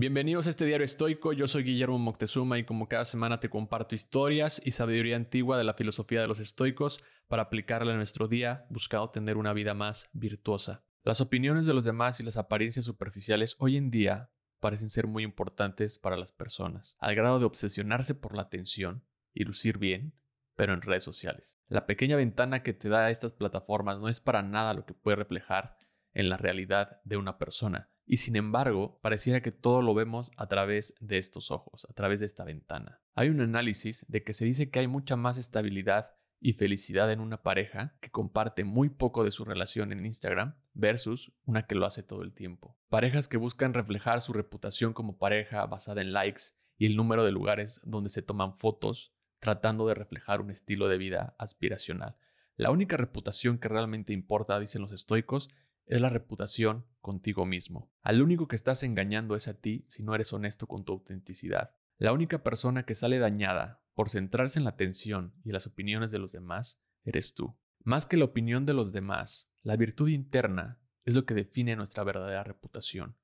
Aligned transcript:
Bienvenidos 0.00 0.46
a 0.46 0.50
este 0.50 0.64
diario 0.64 0.86
estoico, 0.86 1.34
yo 1.34 1.46
soy 1.46 1.62
Guillermo 1.62 1.98
Moctezuma 1.98 2.56
y 2.56 2.64
como 2.64 2.88
cada 2.88 3.04
semana 3.04 3.38
te 3.38 3.50
comparto 3.50 3.94
historias 3.94 4.58
y 4.64 4.70
sabiduría 4.70 5.14
antigua 5.14 5.58
de 5.58 5.64
la 5.64 5.74
filosofía 5.74 6.22
de 6.22 6.26
los 6.26 6.40
estoicos 6.40 7.04
para 7.28 7.42
aplicarla 7.42 7.90
en 7.90 7.98
nuestro 7.98 8.26
día, 8.26 8.64
buscando 8.70 9.10
tener 9.10 9.36
una 9.36 9.52
vida 9.52 9.74
más 9.74 10.08
virtuosa. 10.14 10.86
Las 11.04 11.20
opiniones 11.20 11.66
de 11.66 11.74
los 11.74 11.84
demás 11.84 12.18
y 12.18 12.22
las 12.22 12.38
apariencias 12.38 12.86
superficiales 12.86 13.56
hoy 13.58 13.76
en 13.76 13.90
día 13.90 14.30
parecen 14.58 14.88
ser 14.88 15.06
muy 15.06 15.22
importantes 15.22 15.98
para 15.98 16.16
las 16.16 16.32
personas, 16.32 16.96
al 16.98 17.14
grado 17.14 17.38
de 17.38 17.44
obsesionarse 17.44 18.14
por 18.14 18.34
la 18.34 18.40
atención 18.40 19.04
y 19.34 19.44
lucir 19.44 19.76
bien, 19.76 20.14
pero 20.56 20.72
en 20.72 20.80
redes 20.80 21.04
sociales. 21.04 21.58
La 21.68 21.84
pequeña 21.84 22.16
ventana 22.16 22.62
que 22.62 22.72
te 22.72 22.88
da 22.88 23.10
estas 23.10 23.34
plataformas 23.34 23.98
no 23.98 24.08
es 24.08 24.18
para 24.18 24.40
nada 24.40 24.72
lo 24.72 24.86
que 24.86 24.94
puede 24.94 25.16
reflejar 25.16 25.76
en 26.14 26.30
la 26.30 26.38
realidad 26.38 27.02
de 27.04 27.18
una 27.18 27.36
persona. 27.36 27.90
Y 28.12 28.16
sin 28.16 28.34
embargo, 28.34 28.98
pareciera 29.02 29.40
que 29.40 29.52
todo 29.52 29.82
lo 29.82 29.94
vemos 29.94 30.32
a 30.36 30.48
través 30.48 30.96
de 30.98 31.16
estos 31.16 31.52
ojos, 31.52 31.86
a 31.88 31.92
través 31.92 32.18
de 32.18 32.26
esta 32.26 32.42
ventana. 32.42 33.00
Hay 33.14 33.28
un 33.28 33.40
análisis 33.40 34.04
de 34.08 34.24
que 34.24 34.32
se 34.32 34.44
dice 34.44 34.68
que 34.68 34.80
hay 34.80 34.88
mucha 34.88 35.14
más 35.14 35.38
estabilidad 35.38 36.10
y 36.40 36.54
felicidad 36.54 37.12
en 37.12 37.20
una 37.20 37.44
pareja 37.44 37.96
que 38.00 38.10
comparte 38.10 38.64
muy 38.64 38.88
poco 38.88 39.22
de 39.22 39.30
su 39.30 39.44
relación 39.44 39.92
en 39.92 40.04
Instagram 40.04 40.56
versus 40.74 41.30
una 41.44 41.68
que 41.68 41.76
lo 41.76 41.86
hace 41.86 42.02
todo 42.02 42.22
el 42.22 42.32
tiempo. 42.32 42.76
Parejas 42.88 43.28
que 43.28 43.36
buscan 43.36 43.74
reflejar 43.74 44.20
su 44.20 44.32
reputación 44.32 44.92
como 44.92 45.16
pareja 45.16 45.64
basada 45.66 46.00
en 46.00 46.12
likes 46.12 46.42
y 46.78 46.86
el 46.86 46.96
número 46.96 47.24
de 47.24 47.30
lugares 47.30 47.80
donde 47.84 48.10
se 48.10 48.22
toman 48.22 48.58
fotos 48.58 49.14
tratando 49.38 49.86
de 49.86 49.94
reflejar 49.94 50.40
un 50.40 50.50
estilo 50.50 50.88
de 50.88 50.98
vida 50.98 51.36
aspiracional. 51.38 52.16
La 52.56 52.72
única 52.72 52.96
reputación 52.96 53.58
que 53.58 53.68
realmente 53.68 54.12
importa, 54.12 54.58
dicen 54.58 54.82
los 54.82 54.90
estoicos, 54.90 55.48
es 55.86 56.00
la 56.00 56.08
reputación 56.08 56.86
contigo 57.00 57.46
mismo. 57.46 57.90
Al 58.02 58.22
único 58.22 58.48
que 58.48 58.56
estás 58.56 58.82
engañando 58.82 59.34
es 59.34 59.48
a 59.48 59.60
ti 59.60 59.84
si 59.88 60.02
no 60.02 60.14
eres 60.14 60.32
honesto 60.32 60.66
con 60.66 60.84
tu 60.84 60.92
autenticidad. 60.92 61.74
La 61.98 62.12
única 62.12 62.42
persona 62.42 62.84
que 62.84 62.94
sale 62.94 63.18
dañada 63.18 63.82
por 63.94 64.08
centrarse 64.08 64.58
en 64.58 64.64
la 64.64 64.70
atención 64.70 65.34
y 65.44 65.52
las 65.52 65.66
opiniones 65.66 66.10
de 66.10 66.18
los 66.18 66.32
demás 66.32 66.80
eres 67.04 67.34
tú. 67.34 67.56
Más 67.82 68.06
que 68.06 68.16
la 68.16 68.26
opinión 68.26 68.66
de 68.66 68.74
los 68.74 68.92
demás, 68.92 69.52
la 69.62 69.76
virtud 69.76 70.08
interna 70.08 70.80
es 71.04 71.14
lo 71.14 71.24
que 71.24 71.34
define 71.34 71.76
nuestra 71.76 72.04
verdadera 72.04 72.44
reputación. 72.44 73.16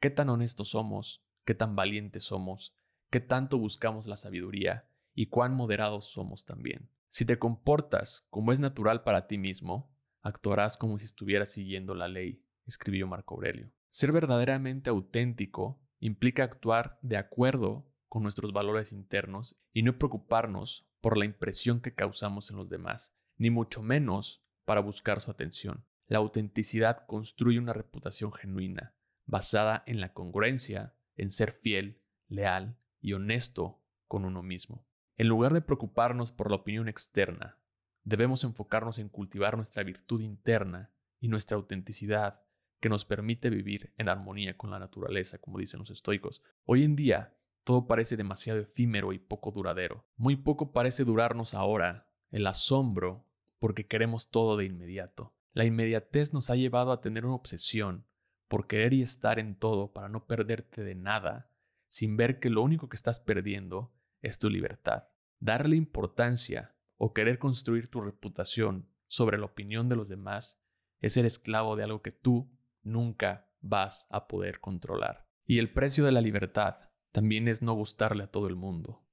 ¿Qué 0.00 0.10
tan 0.10 0.28
honestos 0.28 0.68
somos? 0.68 1.24
¿Qué 1.44 1.54
tan 1.54 1.76
valientes 1.76 2.24
somos? 2.24 2.74
¿Qué 3.10 3.20
tanto 3.20 3.58
buscamos 3.58 4.06
la 4.06 4.16
sabiduría? 4.16 4.88
¿Y 5.14 5.26
cuán 5.26 5.54
moderados 5.54 6.06
somos 6.06 6.44
también? 6.44 6.90
Si 7.08 7.24
te 7.24 7.38
comportas 7.38 8.26
como 8.30 8.52
es 8.52 8.60
natural 8.60 9.02
para 9.02 9.26
ti 9.26 9.38
mismo, 9.38 9.90
actuarás 10.22 10.76
como 10.76 10.98
si 10.98 11.04
estuvieras 11.04 11.50
siguiendo 11.50 11.94
la 11.94 12.08
ley, 12.08 12.40
escribió 12.66 13.06
Marco 13.06 13.34
Aurelio. 13.34 13.72
Ser 13.90 14.12
verdaderamente 14.12 14.90
auténtico 14.90 15.80
implica 16.00 16.44
actuar 16.44 16.98
de 17.02 17.16
acuerdo 17.16 17.90
con 18.08 18.22
nuestros 18.22 18.52
valores 18.52 18.92
internos 18.92 19.56
y 19.72 19.82
no 19.82 19.98
preocuparnos 19.98 20.88
por 21.00 21.16
la 21.16 21.24
impresión 21.24 21.80
que 21.80 21.94
causamos 21.94 22.50
en 22.50 22.56
los 22.56 22.68
demás, 22.68 23.16
ni 23.36 23.50
mucho 23.50 23.82
menos 23.82 24.44
para 24.64 24.80
buscar 24.80 25.20
su 25.20 25.30
atención. 25.30 25.84
La 26.06 26.18
autenticidad 26.18 27.06
construye 27.06 27.58
una 27.58 27.72
reputación 27.72 28.32
genuina, 28.32 28.94
basada 29.26 29.82
en 29.86 30.00
la 30.00 30.12
congruencia, 30.12 30.94
en 31.16 31.30
ser 31.30 31.52
fiel, 31.52 32.00
leal 32.28 32.78
y 33.00 33.12
honesto 33.12 33.82
con 34.06 34.24
uno 34.24 34.42
mismo. 34.42 34.86
En 35.16 35.28
lugar 35.28 35.52
de 35.52 35.60
preocuparnos 35.60 36.32
por 36.32 36.50
la 36.50 36.56
opinión 36.56 36.88
externa, 36.88 37.58
debemos 38.04 38.44
enfocarnos 38.44 38.98
en 38.98 39.08
cultivar 39.08 39.56
nuestra 39.56 39.82
virtud 39.82 40.20
interna 40.20 40.90
y 41.20 41.28
nuestra 41.28 41.56
autenticidad 41.56 42.42
que 42.80 42.88
nos 42.88 43.04
permite 43.04 43.50
vivir 43.50 43.92
en 43.96 44.08
armonía 44.08 44.56
con 44.56 44.70
la 44.70 44.78
naturaleza, 44.78 45.38
como 45.38 45.58
dicen 45.58 45.80
los 45.80 45.90
estoicos. 45.90 46.42
Hoy 46.64 46.84
en 46.84 46.96
día, 46.96 47.34
todo 47.64 47.86
parece 47.86 48.16
demasiado 48.16 48.60
efímero 48.60 49.12
y 49.12 49.18
poco 49.18 49.50
duradero. 49.50 50.06
Muy 50.16 50.36
poco 50.36 50.72
parece 50.72 51.04
durarnos 51.04 51.54
ahora, 51.54 52.06
el 52.30 52.46
asombro, 52.46 53.26
porque 53.58 53.86
queremos 53.86 54.30
todo 54.30 54.56
de 54.56 54.64
inmediato. 54.64 55.34
La 55.52 55.64
inmediatez 55.64 56.32
nos 56.32 56.50
ha 56.50 56.56
llevado 56.56 56.92
a 56.92 57.00
tener 57.00 57.26
una 57.26 57.34
obsesión 57.34 58.06
por 58.46 58.66
querer 58.66 58.94
y 58.94 59.02
estar 59.02 59.38
en 59.38 59.56
todo 59.56 59.92
para 59.92 60.08
no 60.08 60.26
perderte 60.26 60.84
de 60.84 60.94
nada, 60.94 61.50
sin 61.88 62.16
ver 62.16 62.38
que 62.38 62.50
lo 62.50 62.62
único 62.62 62.88
que 62.88 62.96
estás 62.96 63.20
perdiendo 63.20 63.92
es 64.22 64.38
tu 64.38 64.48
libertad. 64.48 65.08
Darle 65.40 65.76
importancia 65.76 66.74
o 66.98 67.14
querer 67.14 67.38
construir 67.38 67.88
tu 67.88 68.00
reputación 68.00 68.88
sobre 69.06 69.38
la 69.38 69.46
opinión 69.46 69.88
de 69.88 69.96
los 69.96 70.08
demás 70.08 70.62
es 71.00 71.14
ser 71.14 71.24
esclavo 71.24 71.76
de 71.76 71.84
algo 71.84 72.02
que 72.02 72.12
tú 72.12 72.50
nunca 72.82 73.50
vas 73.60 74.06
a 74.10 74.28
poder 74.28 74.60
controlar. 74.60 75.26
Y 75.46 75.58
el 75.58 75.72
precio 75.72 76.04
de 76.04 76.12
la 76.12 76.20
libertad 76.20 76.80
también 77.12 77.48
es 77.48 77.62
no 77.62 77.72
gustarle 77.72 78.24
a 78.24 78.30
todo 78.30 78.48
el 78.48 78.56
mundo. 78.56 79.04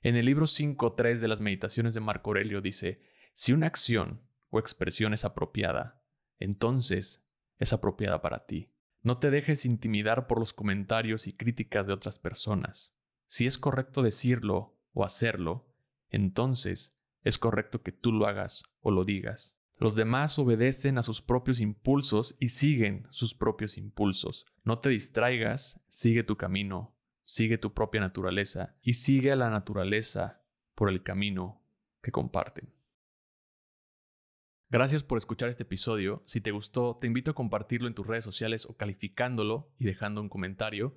En 0.00 0.16
el 0.16 0.26
libro 0.26 0.46
5.3 0.46 1.20
de 1.20 1.28
las 1.28 1.40
meditaciones 1.40 1.94
de 1.94 2.00
Marco 2.00 2.30
Aurelio 2.30 2.60
dice, 2.60 3.02
si 3.34 3.52
una 3.52 3.66
acción 3.66 4.22
o 4.50 4.58
expresión 4.58 5.14
es 5.14 5.24
apropiada, 5.24 6.02
entonces 6.38 7.24
es 7.58 7.72
apropiada 7.72 8.20
para 8.20 8.46
ti. 8.46 8.70
No 9.02 9.18
te 9.18 9.30
dejes 9.30 9.66
intimidar 9.66 10.26
por 10.26 10.38
los 10.38 10.52
comentarios 10.52 11.26
y 11.26 11.34
críticas 11.34 11.86
de 11.86 11.92
otras 11.92 12.18
personas. 12.18 12.94
Si 13.26 13.46
es 13.46 13.58
correcto 13.58 14.02
decirlo 14.02 14.78
o 14.92 15.04
hacerlo, 15.04 15.66
entonces 16.08 16.93
es 17.24 17.38
correcto 17.38 17.82
que 17.82 17.90
tú 17.90 18.12
lo 18.12 18.26
hagas 18.26 18.62
o 18.80 18.90
lo 18.90 19.04
digas. 19.04 19.56
Los 19.78 19.96
demás 19.96 20.38
obedecen 20.38 20.98
a 20.98 21.02
sus 21.02 21.20
propios 21.20 21.60
impulsos 21.60 22.36
y 22.38 22.50
siguen 22.50 23.08
sus 23.10 23.34
propios 23.34 23.76
impulsos. 23.76 24.46
No 24.62 24.78
te 24.78 24.90
distraigas, 24.90 25.84
sigue 25.88 26.22
tu 26.22 26.36
camino, 26.36 26.94
sigue 27.22 27.58
tu 27.58 27.74
propia 27.74 28.00
naturaleza 28.00 28.76
y 28.82 28.94
sigue 28.94 29.32
a 29.32 29.36
la 29.36 29.50
naturaleza 29.50 30.42
por 30.76 30.88
el 30.88 31.02
camino 31.02 31.60
que 32.02 32.12
comparten. 32.12 32.72
Gracias 34.70 35.02
por 35.02 35.18
escuchar 35.18 35.48
este 35.48 35.62
episodio. 35.62 36.22
Si 36.26 36.40
te 36.40 36.50
gustó, 36.50 36.96
te 37.00 37.06
invito 37.06 37.30
a 37.30 37.34
compartirlo 37.34 37.88
en 37.88 37.94
tus 37.94 38.06
redes 38.06 38.24
sociales 38.24 38.66
o 38.66 38.76
calificándolo 38.76 39.72
y 39.78 39.84
dejando 39.84 40.20
un 40.20 40.28
comentario. 40.28 40.96